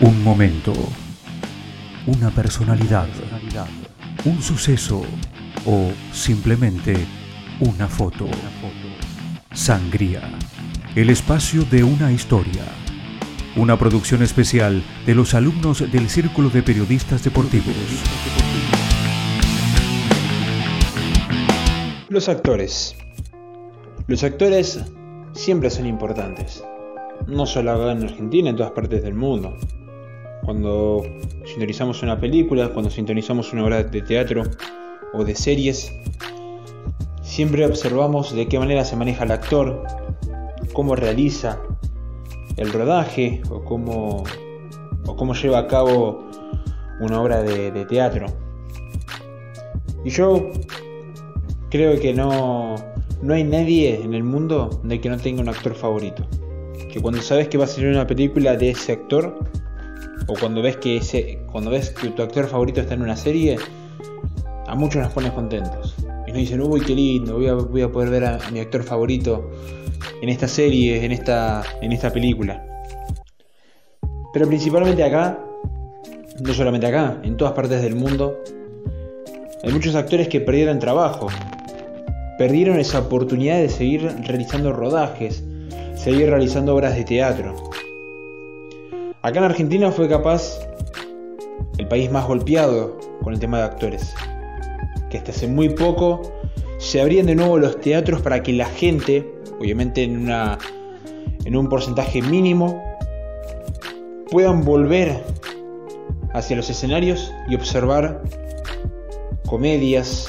Un 0.00 0.22
momento, 0.22 0.72
una 2.06 2.30
personalidad, 2.30 3.08
un 4.24 4.40
suceso 4.40 5.02
o 5.66 5.90
simplemente 6.12 6.94
una 7.58 7.88
foto. 7.88 8.28
Sangría, 9.52 10.20
el 10.94 11.10
espacio 11.10 11.64
de 11.64 11.82
una 11.82 12.12
historia. 12.12 12.62
Una 13.56 13.76
producción 13.76 14.22
especial 14.22 14.84
de 15.04 15.16
los 15.16 15.34
alumnos 15.34 15.80
del 15.90 16.08
Círculo 16.08 16.48
de 16.48 16.62
Periodistas 16.62 17.24
Deportivos. 17.24 17.74
Los 22.08 22.28
actores. 22.28 22.94
Los 24.06 24.22
actores 24.22 24.80
siempre 25.32 25.70
son 25.70 25.86
importantes. 25.86 26.62
No 27.26 27.46
solo 27.46 27.90
en 27.90 28.04
Argentina, 28.04 28.50
en 28.50 28.56
todas 28.56 28.70
partes 28.70 29.02
del 29.02 29.14
mundo. 29.14 29.56
Cuando 30.48 31.02
sintonizamos 31.44 32.02
una 32.02 32.18
película, 32.18 32.70
cuando 32.70 32.90
sintonizamos 32.90 33.52
una 33.52 33.64
obra 33.64 33.82
de 33.82 34.00
teatro 34.00 34.44
o 35.12 35.22
de 35.22 35.34
series, 35.34 35.92
siempre 37.20 37.66
observamos 37.66 38.34
de 38.34 38.48
qué 38.48 38.58
manera 38.58 38.82
se 38.86 38.96
maneja 38.96 39.24
el 39.24 39.32
actor, 39.32 39.84
cómo 40.72 40.96
realiza 40.96 41.60
el 42.56 42.72
rodaje 42.72 43.42
o 43.50 43.62
cómo, 43.62 44.24
o 45.06 45.16
cómo 45.16 45.34
lleva 45.34 45.58
a 45.58 45.66
cabo 45.66 46.26
una 46.98 47.20
obra 47.20 47.42
de, 47.42 47.84
teatro. 47.84 48.28
Y 50.02 50.08
yo 50.08 50.48
creo 51.68 52.00
que 52.00 52.14
no, 52.14 52.74
no 53.20 53.34
hay 53.34 53.44
nadie 53.44 54.00
en 54.02 54.14
el 54.14 54.24
mundo 54.24 54.80
de 54.82 54.98
que 54.98 55.10
no 55.10 55.18
tenga 55.18 55.42
un 55.42 55.50
actor 55.50 55.74
favorito. 55.74 56.26
Que 56.90 57.02
cuando 57.02 57.20
sabes 57.20 57.48
que 57.48 57.58
va 57.58 57.64
a 57.64 57.68
salir 57.68 57.90
una 57.90 58.06
película 58.06 58.56
de 58.56 58.70
ese 58.70 58.92
actor, 58.92 59.36
o 60.26 60.34
cuando 60.34 60.62
ves 60.62 60.76
que 60.76 60.98
ese, 60.98 61.38
cuando 61.50 61.70
ves 61.70 61.90
que 61.90 62.08
tu 62.08 62.22
actor 62.22 62.46
favorito 62.46 62.80
está 62.80 62.94
en 62.94 63.02
una 63.02 63.16
serie, 63.16 63.56
a 64.66 64.74
muchos 64.74 65.02
nos 65.02 65.12
pones 65.12 65.32
contentos. 65.32 65.96
Y 66.26 66.30
nos 66.30 66.40
dicen, 66.40 66.60
uy, 66.60 66.80
qué 66.80 66.94
lindo, 66.94 67.34
voy 67.34 67.48
a, 67.48 67.54
voy 67.54 67.82
a 67.82 67.88
poder 67.90 68.10
ver 68.10 68.24
a, 68.24 68.38
mi 68.52 68.60
actor 68.60 68.82
favorito 68.82 69.50
en 70.20 70.28
esta 70.28 70.46
serie, 70.46 71.04
en 71.04 71.12
esta, 71.12 71.62
en 71.80 71.92
esta 71.92 72.12
película. 72.12 72.64
Pero 74.32 74.46
principalmente 74.46 75.02
acá, 75.02 75.38
no 76.40 76.52
solamente 76.52 76.86
acá, 76.86 77.18
en 77.22 77.36
todas 77.36 77.54
partes 77.54 77.80
del 77.80 77.94
mundo, 77.94 78.42
hay 79.64 79.72
muchos 79.72 79.94
actores 79.94 80.28
que 80.28 80.40
perdieron 80.40 80.78
trabajo, 80.78 81.28
perdieron 82.36 82.78
esa 82.78 83.00
oportunidad 83.00 83.56
de 83.56 83.70
seguir 83.70 84.02
realizando 84.26 84.72
rodajes, 84.72 85.42
seguir 85.96 86.28
realizando 86.28 86.74
obras 86.74 86.94
de 86.94 87.04
teatro. 87.04 87.70
Acá 89.28 89.40
en 89.40 89.44
Argentina 89.44 89.92
fue 89.92 90.08
capaz 90.08 90.58
el 91.76 91.86
país 91.86 92.10
más 92.10 92.26
golpeado 92.26 92.98
con 93.22 93.34
el 93.34 93.38
tema 93.38 93.58
de 93.58 93.64
actores, 93.64 94.14
que 95.10 95.18
hasta 95.18 95.32
hace 95.32 95.46
muy 95.46 95.68
poco 95.68 96.22
se 96.78 97.02
abrían 97.02 97.26
de 97.26 97.34
nuevo 97.34 97.58
los 97.58 97.78
teatros 97.78 98.22
para 98.22 98.42
que 98.42 98.54
la 98.54 98.64
gente, 98.64 99.30
obviamente 99.60 100.02
en, 100.02 100.16
una, 100.16 100.56
en 101.44 101.56
un 101.56 101.68
porcentaje 101.68 102.22
mínimo, 102.22 102.82
puedan 104.30 104.64
volver 104.64 105.22
hacia 106.32 106.56
los 106.56 106.70
escenarios 106.70 107.30
y 107.50 107.54
observar 107.54 108.22
comedias, 109.44 110.26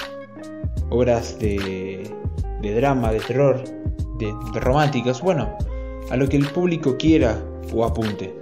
obras 0.90 1.40
de, 1.40 2.14
drama, 2.62 3.14
de 3.14 3.20
terror, 3.22 3.64
de, 4.18 4.34
románticas, 4.60 5.22
bueno, 5.22 5.56
a 6.12 6.18
lo 6.18 6.28
que 6.28 6.36
el 6.36 6.48
público 6.50 6.98
quiera 6.98 7.42
o 7.74 7.86
apunte. 7.86 8.38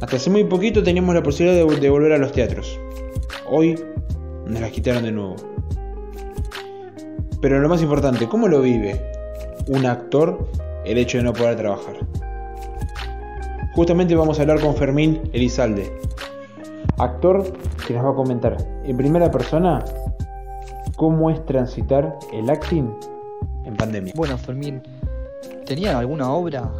Hasta 0.00 0.16
hace 0.16 0.30
muy 0.30 0.44
poquito 0.44 0.82
teníamos 0.82 1.14
la 1.14 1.22
posibilidad 1.22 1.66
de, 1.66 1.90
volver 1.90 2.12
a 2.12 2.18
los 2.18 2.32
teatros. 2.32 2.78
Hoy 3.48 3.78
nos 4.46 4.60
las 4.60 4.70
quitaron 4.70 5.04
de 5.04 5.12
nuevo. 5.12 5.36
Pero 7.40 7.60
lo 7.60 7.68
más 7.68 7.82
importante, 7.82 8.28
¿cómo 8.28 8.48
lo 8.48 8.60
vive 8.60 9.00
un 9.68 9.86
actor 9.86 10.48
el 10.84 10.98
hecho 10.98 11.18
de 11.18 11.24
no 11.24 11.32
poder 11.32 11.56
trabajar? 11.56 11.96
Justamente 13.74 14.14
vamos 14.14 14.38
a 14.38 14.42
hablar 14.42 14.60
con 14.60 14.74
Fermín 14.76 15.20
Elizalde, 15.32 15.92
actor 16.98 17.44
que 17.86 17.94
nos 17.94 18.04
va 18.04 18.10
a 18.10 18.14
comentar 18.14 18.56
en 18.84 18.96
primera 18.96 19.30
persona 19.30 19.84
cómo 20.96 21.30
es 21.30 21.44
transitar 21.44 22.18
el 22.32 22.48
acting 22.50 22.90
en 23.64 23.76
pandemia. 23.76 24.12
Bueno, 24.16 24.38
Fermín, 24.38 24.82
¿tenían 25.66 25.96
alguna 25.96 26.30
obra 26.30 26.70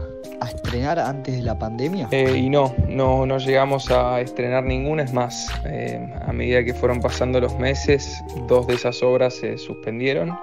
a 0.41 0.49
estrenar 0.49 0.99
antes 0.99 1.37
de 1.37 1.43
la 1.43 1.59
pandemia? 1.59 2.09
Eh, 2.11 2.37
y 2.37 2.49
no, 2.49 2.75
no, 2.89 3.27
no 3.27 3.39
llegamos 3.39 3.91
a 3.91 4.21
estrenar 4.21 4.65
ninguna, 4.65 5.03
es 5.03 5.13
más, 5.13 5.49
eh, 5.65 6.07
a 6.27 6.33
medida 6.33 6.65
que 6.65 6.75
fueron 6.75 7.01
pasando 7.01 7.41
los 7.41 7.59
meses, 7.59 8.23
dos 8.49 8.67
de 8.67 8.75
esas 8.75 9.03
obras 9.03 9.35
se 9.35 9.59
suspendieron 9.59 10.37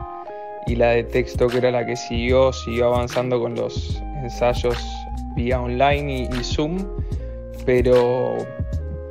y 0.67 0.75
la 0.75 0.89
de 0.89 1.03
texto, 1.03 1.47
que 1.47 1.57
era 1.57 1.71
la 1.71 1.85
que 1.85 1.95
siguió, 1.95 2.53
siguió 2.53 2.87
avanzando 2.87 3.39
con 3.39 3.55
los 3.55 4.01
ensayos 4.21 4.77
vía 5.35 5.61
online 5.61 6.29
y, 6.31 6.43
Zoom, 6.43 6.85
pero, 7.65 8.37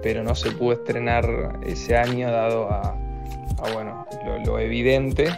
pero 0.03 0.23
no 0.23 0.35
se 0.35 0.51
pudo 0.53 0.75
estrenar 0.75 1.59
ese 1.67 1.97
año 1.97 2.31
dado 2.31 2.71
a, 2.71 2.97
bueno, 3.75 4.07
lo, 4.45 4.59
evidente. 4.59 5.29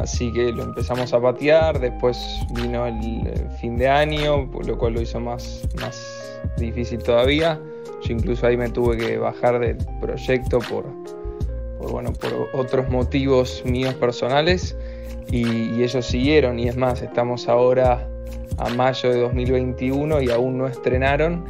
Así 0.00 0.32
que 0.32 0.52
lo 0.52 0.62
empezamos 0.62 1.12
a 1.12 1.20
patear, 1.20 1.80
después 1.80 2.40
vino 2.52 2.86
el 2.86 3.50
fin 3.60 3.76
de 3.76 3.88
año, 3.88 4.48
lo 4.64 4.78
cual 4.78 4.94
lo 4.94 5.00
hizo 5.00 5.18
más, 5.18 5.66
más 5.80 6.40
difícil 6.56 7.02
todavía. 7.02 7.60
Yo 8.02 8.12
incluso 8.12 8.46
ahí 8.46 8.56
me 8.56 8.68
tuve 8.68 8.96
que 8.96 9.18
bajar 9.18 9.58
del 9.58 9.76
proyecto 10.00 10.60
por, 10.60 10.84
bueno, 11.90 12.12
por 12.12 12.48
otros 12.52 12.88
motivos 12.90 13.62
míos 13.64 13.94
personales 13.94 14.76
y, 15.32 15.82
ellos 15.82 16.06
siguieron 16.06 16.60
y 16.60 16.68
es 16.68 16.76
más, 16.76 17.02
estamos 17.02 17.48
ahora 17.48 18.08
a 18.58 18.68
mayo 18.70 19.10
de 19.10 19.20
2021 19.20 20.22
y 20.22 20.30
aún 20.30 20.58
no 20.58 20.68
estrenaron, 20.68 21.44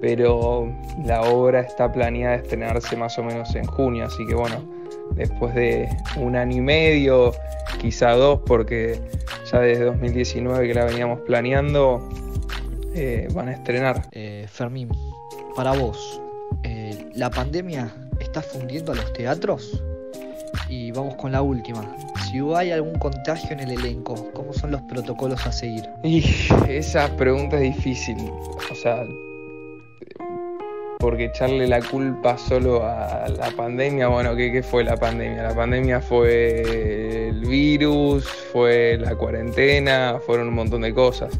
pero 0.00 0.70
la 1.06 1.22
obra 1.22 1.60
está 1.60 1.90
planeada 1.90 2.36
estrenarse 2.36 2.96
más 2.96 3.18
o 3.18 3.22
menos 3.22 3.54
en 3.54 3.64
junio, 3.64 4.06
así 4.06 4.26
que 4.26 4.34
bueno, 4.34 4.56
después 5.14 5.54
de 5.54 5.88
un 6.16 6.36
año 6.36 6.58
y 6.58 6.60
medio, 6.60 7.32
quizá 7.82 8.12
dos, 8.12 8.40
porque 8.46 9.00
ya 9.50 9.58
desde 9.58 9.84
2019 9.84 10.68
que 10.68 10.72
la 10.72 10.84
veníamos 10.84 11.20
planeando, 11.22 12.08
eh, 12.94 13.28
van 13.34 13.48
a 13.48 13.52
estrenar. 13.52 14.06
Eh, 14.12 14.46
Fermín, 14.48 14.88
para 15.56 15.72
vos, 15.72 16.20
eh, 16.62 17.10
¿la 17.14 17.28
pandemia 17.28 17.92
está 18.20 18.40
fundiendo 18.40 18.92
a 18.92 18.94
los 18.94 19.12
teatros? 19.12 19.82
Y 20.68 20.92
vamos 20.92 21.16
con 21.16 21.32
la 21.32 21.42
última. 21.42 21.84
Si 22.30 22.38
hay 22.54 22.70
algún 22.70 22.94
contagio 22.94 23.50
en 23.50 23.60
el 23.60 23.72
elenco, 23.72 24.30
¿cómo 24.32 24.52
son 24.54 24.70
los 24.70 24.80
protocolos 24.82 25.44
a 25.44 25.52
seguir? 25.52 25.84
Y 26.04 26.24
esa 26.68 27.14
pregunta 27.16 27.56
es 27.56 27.74
difícil. 27.74 28.16
O 28.70 28.74
sea, 28.74 29.04
porque 31.02 31.24
echarle 31.24 31.66
la 31.66 31.82
culpa 31.82 32.38
solo 32.38 32.86
a 32.86 33.26
la 33.28 33.50
pandemia, 33.50 34.06
bueno, 34.06 34.36
¿qué, 34.36 34.62
fue 34.62 34.84
la 34.84 34.96
pandemia? 34.96 35.42
La 35.42 35.54
pandemia 35.54 36.00
fue 36.00 37.28
el 37.28 37.40
virus, 37.40 38.24
fue 38.52 38.96
la 38.98 39.16
cuarentena, 39.16 40.20
fueron 40.24 40.46
un 40.46 40.54
montón 40.54 40.82
de 40.82 40.94
cosas. 40.94 41.36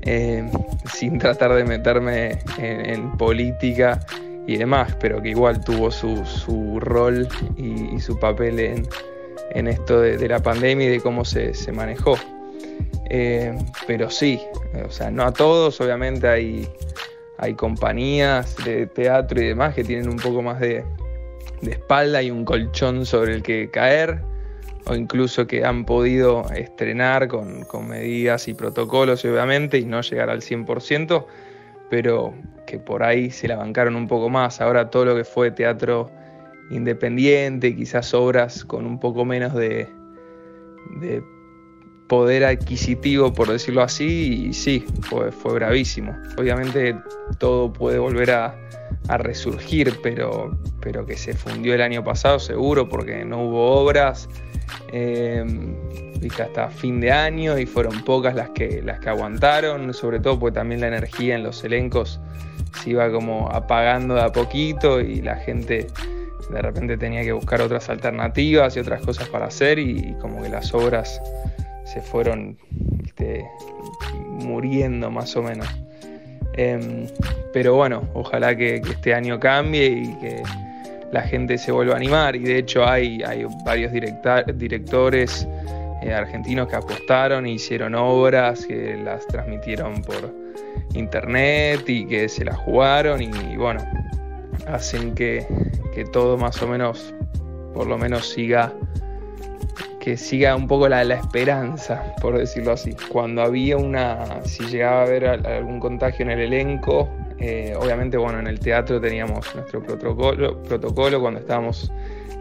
Eh, 0.00 0.50
sin 0.94 1.18
tratar 1.18 1.52
de 1.52 1.64
meterme 1.64 2.38
en, 2.56 3.18
política 3.18 4.00
y 4.46 4.56
demás, 4.56 4.96
pero 4.98 5.20
que 5.20 5.28
igual 5.28 5.62
tuvo 5.62 5.90
su, 5.90 6.80
rol 6.80 7.28
y, 7.58 8.00
su 8.00 8.18
papel 8.18 8.60
en, 9.54 9.68
esto 9.68 10.00
de, 10.00 10.26
la 10.26 10.38
pandemia 10.38 10.86
y 10.86 10.88
de 10.88 11.00
cómo 11.02 11.26
se, 11.26 11.52
manejó. 11.70 12.16
Eh, 13.10 13.54
pero 13.86 14.08
sí, 14.08 14.40
o 14.82 14.90
sea, 14.90 15.10
no 15.10 15.24
a 15.24 15.32
todos, 15.34 15.78
obviamente 15.82 16.26
hay 16.26 16.66
hay 17.40 17.54
compañías 17.54 18.54
de 18.64 18.86
teatro 18.86 19.40
y 19.40 19.46
demás 19.46 19.74
que 19.74 19.82
tienen 19.82 20.10
un 20.10 20.16
poco 20.16 20.42
más 20.42 20.60
de, 20.60 20.84
espalda 21.62 22.22
y 22.22 22.30
un 22.30 22.44
colchón 22.44 23.06
sobre 23.06 23.34
el 23.34 23.42
que 23.42 23.70
caer, 23.70 24.22
o 24.86 24.94
incluso 24.94 25.46
que 25.46 25.64
han 25.64 25.84
podido 25.84 26.44
estrenar 26.54 27.28
con, 27.28 27.66
medidas 27.88 28.46
y 28.48 28.54
protocolos, 28.54 29.24
obviamente, 29.24 29.78
y 29.78 29.84
no 29.84 30.02
llegar 30.02 30.28
al 30.28 30.42
100%, 30.42 31.26
pero 31.88 32.34
que 32.66 32.78
por 32.78 33.02
ahí 33.02 33.30
se 33.30 33.48
la 33.48 33.56
bancaron 33.56 33.96
un 33.96 34.06
poco 34.06 34.28
más. 34.28 34.60
Ahora 34.60 34.90
todo 34.90 35.06
lo 35.06 35.16
que 35.16 35.24
fue 35.24 35.50
teatro 35.50 36.10
independiente, 36.70 37.74
quizás 37.74 38.12
obras 38.14 38.64
con 38.64 38.86
un 38.86 39.00
poco 39.00 39.24
menos 39.24 39.54
de, 39.54 39.88
de 41.00 41.22
poder 42.10 42.44
adquisitivo, 42.44 43.32
por 43.32 43.46
decirlo 43.46 43.82
así, 43.82 44.48
y 44.48 44.52
sí, 44.52 44.84
fue, 45.02 45.30
fue 45.30 45.54
bravísimo. 45.54 46.12
Obviamente 46.36 46.96
todo 47.38 47.72
puede 47.72 48.00
volver 48.00 48.32
a, 48.32 48.56
resurgir, 49.08 49.98
pero, 50.02 50.56
pero 50.80 51.06
que 51.06 51.16
se 51.16 51.34
fundió 51.34 51.74
el 51.74 51.82
año 51.82 52.04
pasado 52.04 52.38
seguro 52.38 52.88
porque 52.88 53.24
no 53.24 53.44
hubo 53.44 53.80
obras. 53.80 54.28
Eh, 54.92 55.44
hasta 56.38 56.68
fin 56.68 57.00
de 57.00 57.10
año 57.10 57.58
y 57.58 57.66
fueron 57.66 58.04
pocas 58.04 58.34
las 58.34 58.50
que, 58.50 58.82
las 58.82 59.00
que 59.00 59.08
aguantaron, 59.08 59.94
sobre 59.94 60.20
todo 60.20 60.38
porque 60.38 60.54
también 60.54 60.80
la 60.80 60.88
energía 60.88 61.34
en 61.34 61.42
los 61.42 61.64
elencos 61.64 62.20
se 62.82 62.90
iba 62.90 63.10
como 63.10 63.48
apagando 63.50 64.14
de 64.16 64.22
a 64.22 64.32
poquito 64.32 65.00
y 65.00 65.22
la 65.22 65.36
gente 65.36 65.86
de 66.50 66.62
repente 66.62 66.96
tenía 66.96 67.22
que 67.22 67.32
buscar 67.32 67.62
otras 67.62 67.88
alternativas 67.88 68.76
y 68.76 68.80
otras 68.80 69.00
cosas 69.02 69.28
para 69.28 69.46
hacer 69.46 69.78
y, 69.78 70.14
como 70.20 70.42
que 70.42 70.48
las 70.48 70.74
obras 70.74 71.20
se 71.92 72.00
fueron 72.00 72.56
muriendo 74.40 75.10
más 75.10 75.36
o 75.36 75.42
menos. 75.42 75.68
Em, 76.54 77.06
pero 77.52 77.74
bueno, 77.74 78.08
ojalá 78.14 78.56
que, 78.56 78.76
este 78.76 79.14
año 79.14 79.38
cambie 79.38 79.86
y 79.86 80.14
que 80.20 80.42
la 81.12 81.22
gente 81.22 81.58
se 81.58 81.72
vuelva 81.72 81.94
a 81.94 81.96
animar. 81.96 82.36
Y 82.36 82.40
de 82.40 82.58
hecho 82.58 82.86
hay, 82.86 83.22
hay 83.22 83.46
varios 83.64 83.92
directores 83.92 85.46
eh, 86.02 86.12
argentinos 86.12 86.68
que 86.68 86.76
apostaron 86.76 87.46
e 87.46 87.52
hicieron 87.52 87.94
obras, 87.94 88.66
que 88.66 88.96
las 88.96 89.26
transmitieron 89.26 90.02
por 90.02 90.32
internet 90.94 91.88
y 91.88 92.06
que 92.06 92.28
se 92.28 92.44
las 92.44 92.56
jugaron 92.58 93.20
y, 93.20 93.56
bueno, 93.56 93.80
hacen 94.66 95.14
que, 95.14 95.46
que, 95.94 96.04
todo 96.04 96.38
más 96.38 96.62
o 96.62 96.68
menos, 96.68 97.14
por 97.74 97.86
lo 97.86 97.98
menos 97.98 98.28
siga, 98.28 98.72
siga 100.16 100.54
un 100.56 100.66
poco 100.66 100.88
la, 100.88 101.04
la, 101.04 101.16
esperanza, 101.16 102.14
por 102.20 102.38
decirlo 102.38 102.72
así. 102.72 102.94
Cuando 103.10 103.42
había 103.42 103.76
una, 103.76 104.44
si 104.44 104.64
llegaba 104.66 105.00
a 105.00 105.02
haber 105.04 105.26
algún 105.26 105.80
contagio 105.80 106.24
en 106.24 106.30
el 106.32 106.40
elenco, 106.40 107.08
eh, 107.38 107.74
obviamente, 107.80 108.16
bueno, 108.16 108.38
en 108.38 108.46
el 108.46 108.60
teatro 108.60 109.00
teníamos 109.00 109.54
nuestro 109.54 109.82
protocolo, 109.82 110.62
protocolo 110.62 111.20
cuando 111.20 111.40
estábamos 111.40 111.90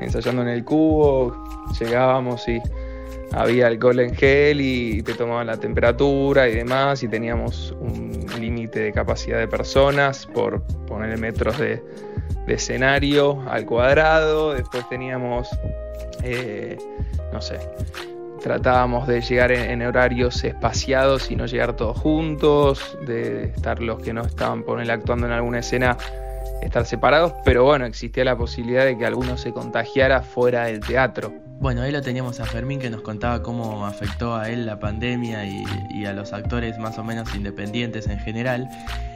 ensayando 0.02 0.42
en 0.42 0.50
el 0.50 0.64
cubo, 0.66 1.36
llegábamos 1.80 2.48
y 2.48 2.62
había 3.32 3.68
alcohol 3.68 4.00
en 4.00 4.16
gel 4.16 4.62
y 4.62 5.02
te 5.04 5.14
tomaban 5.14 5.48
la 5.48 5.58
temperatura 5.58 6.48
y 6.50 6.56
demás 6.56 7.04
y 7.04 7.08
teníamos 7.08 7.76
un 7.80 8.26
límite 8.40 8.80
de 8.80 8.94
capacidad 8.94 9.40
de 9.40 9.48
personas 9.48 10.26
por 10.26 10.62
poner 10.88 11.18
metros 11.18 11.58
de, 11.58 11.82
escenario 12.48 13.44
al 13.48 13.66
cuadrado, 13.68 14.54
después 14.54 14.90
teníamos, 14.90 15.48
eh, 16.24 16.80
no 17.32 17.42
sé, 17.42 17.60
tratábamos 18.40 19.08
de 19.08 19.22
llegar 19.22 19.52
en, 19.52 19.82
horarios 19.84 20.44
espaciados 20.44 21.30
y 21.30 21.36
no 21.36 21.46
llegar 21.46 21.76
todos 21.76 21.98
juntos, 21.98 22.98
de 23.06 23.46
estar 23.56 23.82
los 23.82 24.02
que 24.02 24.14
no 24.14 24.22
estaban 24.22 24.64
por 24.64 24.80
actuando 24.90 25.28
en 25.28 25.34
alguna 25.34 25.60
escena, 25.60 25.98
estar 26.62 26.86
separados, 26.86 27.34
pero 27.44 27.64
bueno, 27.64 27.86
existía 27.86 28.24
la 28.24 28.38
posibilidad 28.38 28.86
de 28.86 28.98
que 28.98 29.06
alguno 29.06 29.38
se 29.38 29.52
contagiara 29.52 30.22
fuera 30.22 30.66
del 30.66 30.80
teatro. 30.80 31.34
Bueno, 31.60 31.82
ahí 31.82 31.92
lo 31.92 32.02
teníamos 32.02 32.40
a 32.40 32.46
Fermín 32.46 32.80
que 32.80 32.90
nos 32.90 33.02
contaba 33.02 33.44
cómo 33.44 33.86
afectó 33.86 34.36
a 34.36 34.50
él 34.50 34.66
la 34.66 34.80
pandemia 34.80 35.46
y, 35.46 36.06
a 36.06 36.14
los 36.14 36.32
actores 36.32 36.78
más 36.78 36.98
o 36.98 37.04
menos 37.04 37.36
independientes 37.36 38.08
en 38.08 38.18
general. 38.20 38.70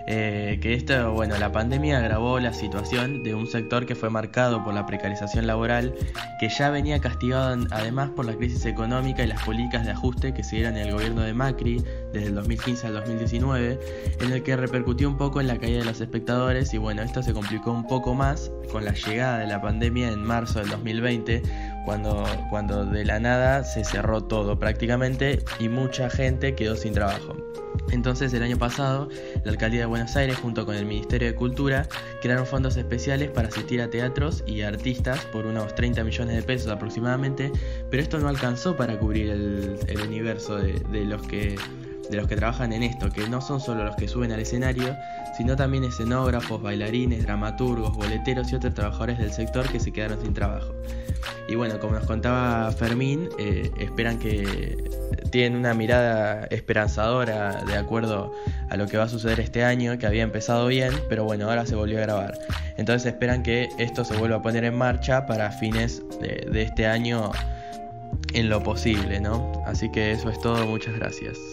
Eh, 0.06 0.60
que 0.62 0.74
esto, 0.74 1.14
bueno, 1.14 1.38
la 1.38 1.52
pandemia 1.52 1.98
agravó 1.98 2.40
la 2.40 2.54
situación 2.54 3.24
de 3.24 3.36
un 3.36 3.48
sector 3.48 3.86
que 3.86 3.96
fue 3.96 4.10
marcado 4.10 4.64
por 4.64 4.74
la 4.74 4.86
precarización 4.86 5.48
laboral, 5.48 5.94
que 6.40 6.50
ya 6.50 6.70
venía 6.70 7.00
castigado 7.00 7.66
además 7.72 8.10
por 8.10 8.26
la 8.26 8.34
crisis 8.34 8.66
económica 8.66 9.24
y 9.24 9.28
las 9.28 9.42
políticas 9.44 9.86
de 9.86 9.92
ajuste 9.92 10.34
que 10.34 10.44
siguieron 10.44 10.78
en 10.78 10.88
el 10.88 10.94
gobierno 10.94 11.22
de 11.22 11.34
Macri 11.34 11.84
desde 12.12 12.28
el 12.28 12.36
2015 12.36 12.88
al 12.88 12.94
2019, 12.96 13.80
en 14.20 14.32
el 14.32 14.44
que 14.44 14.58
repercutió 14.58 15.08
un 15.08 15.18
poco 15.18 15.40
en 15.40 15.48
la 15.48 15.58
caída 15.58 15.80
de 15.80 15.86
los 15.86 16.02
espectadores 16.02 16.74
y 16.74 16.78
bueno, 16.78 17.02
esto 17.02 17.24
se 17.24 17.34
complicó 17.34 17.72
un 17.72 17.88
poco 17.88 18.14
más 18.14 18.52
con 18.72 18.84
la 18.84 18.94
llegada 18.94 19.40
de 19.40 19.48
la 19.48 19.62
pandemia 19.62 20.10
en 20.10 20.24
marzo 20.24 20.60
del 20.60 20.70
2020 20.70 21.42
cuando, 21.85 22.25
cuando 22.50 22.85
de 22.85 23.06
la 23.06 23.19
nada 23.19 23.63
se 23.63 23.83
cerró 23.83 24.24
todo 24.24 24.59
prácticamente 24.59 25.44
y 25.59 25.69
mucha 25.69 26.09
gente 26.09 26.56
quedó 26.56 26.75
sin 26.75 26.94
trabajo. 26.94 27.35
Entonces 27.91 28.33
el 28.33 28.44
año 28.44 28.57
pasado 28.57 29.09
la 29.44 29.51
Alcaldía 29.51 29.81
de 29.81 29.85
Buenos 29.85 30.15
Aires 30.15 30.38
junto 30.38 30.65
con 30.65 30.75
el 30.75 30.85
Ministerio 30.85 31.27
de 31.27 31.35
Cultura 31.35 31.88
crearon 32.21 32.45
fondos 32.45 32.77
especiales 32.77 33.30
para 33.30 33.50
asistir 33.50 33.81
a 33.81 33.89
teatros 33.89 34.44
y 34.47 34.62
artistas 34.62 35.19
por 35.25 35.45
unos 35.45 35.75
30 35.75 36.03
millones 36.03 36.35
de 36.35 36.44
pesos 36.44 36.71
aproximadamente, 36.71 37.51
pero 37.89 38.01
esto 38.01 38.19
no 38.19 38.30
alcanzó 38.30 38.75
para 38.75 38.97
cubrir 38.97 39.30
el, 39.30 40.01
universo 40.07 40.57
de, 40.57 41.06
los 41.06 41.21
que 41.27 41.56
de 42.10 42.18
los 42.18 42.28
que 42.28 42.36
trabajan 42.36 42.74
en 42.74 42.84
esto, 42.84 43.10
que 43.10 43.28
no 43.28 43.42
son 43.42 43.60
solo 43.60 43.84
los 43.84 43.96
que 43.96 44.08
suben 44.08 44.32
al 44.32 44.40
escenario, 44.40 44.96
sino 45.38 45.56
también 45.56 45.84
escenógrafos, 45.84 46.62
bailarines, 46.62 47.24
dramaturgos, 47.24 47.96
boleteros 47.96 48.52
y 48.52 48.56
otros 48.56 48.74
trabajadores 48.74 49.18
del 49.18 49.32
sector 49.32 49.68
que 49.70 49.80
se 49.80 49.92
quedaron 49.92 50.22
sin 50.22 50.34
trabajo. 50.34 50.74
Y 51.48 51.56
bueno, 51.56 51.80
como 51.80 51.94
nos 51.94 52.06
contaba 52.06 52.72
Fermín, 52.72 53.30
eh, 53.38 53.72
esperan 53.80 54.20
que 54.20 54.78
tienen 55.32 55.58
una 55.58 55.74
mirada 55.74 56.46
esperanzadora 56.52 57.64
de 57.66 57.76
acuerdo 57.76 58.32
a 58.70 58.78
lo 58.78 58.88
que 58.88 58.98
va 58.98 59.06
a 59.06 59.10
suceder 59.10 59.40
este 59.40 59.64
año, 59.64 59.98
que 59.98 60.06
había 60.06 60.24
empezado 60.24 60.68
bien, 60.68 60.94
pero 61.10 61.24
bueno, 61.24 61.50
ahora 61.50 61.66
se 61.66 61.76
volvió 61.76 61.98
a 61.98 62.02
grabar. 62.02 62.40
Entonces 62.78 63.14
esperan 63.14 63.44
que 63.44 63.70
esto 63.78 64.06
se 64.06 64.16
vuelva 64.16 64.38
a 64.38 64.42
poner 64.42 64.64
en 64.64 64.76
marcha 64.78 65.26
para 65.26 65.52
fines 65.52 66.02
de, 66.22 66.48
de 66.52 66.62
este 66.62 66.86
año 66.86 67.32
en 68.34 68.50
lo 68.50 68.62
posible, 68.64 69.20
¿no? 69.20 69.64
Así 69.66 69.92
que 69.92 70.12
eso 70.12 70.30
es 70.30 70.40
todo, 70.40 70.66
muchas 70.66 70.96
gracias. 70.96 71.53